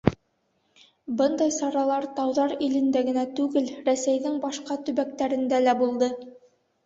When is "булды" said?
5.83-6.09